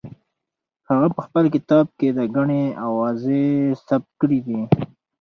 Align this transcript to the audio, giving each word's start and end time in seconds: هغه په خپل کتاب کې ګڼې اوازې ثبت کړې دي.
هغه 0.89 1.07
په 1.15 1.21
خپل 1.25 1.45
کتاب 1.55 1.85
کې 1.97 2.07
ګڼې 2.35 2.63
اوازې 2.87 3.43
ثبت 3.87 4.11
کړې 4.21 4.39
دي. 4.47 4.61